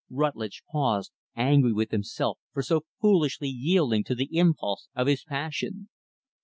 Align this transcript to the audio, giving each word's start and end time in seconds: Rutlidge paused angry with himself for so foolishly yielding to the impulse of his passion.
Rutlidge 0.09 0.63
paused 0.71 1.11
angry 1.35 1.71
with 1.73 1.91
himself 1.91 2.39
for 2.53 2.63
so 2.63 2.85
foolishly 2.99 3.49
yielding 3.49 4.03
to 4.05 4.15
the 4.15 4.35
impulse 4.35 4.87
of 4.95 5.05
his 5.05 5.23
passion. 5.23 5.89